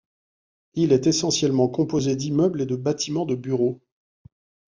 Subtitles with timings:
[0.73, 3.83] Il est essentiellement composé d'immeubles et de bâtiments de bureaux.